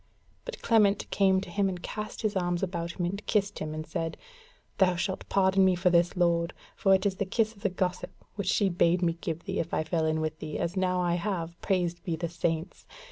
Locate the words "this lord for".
5.91-6.95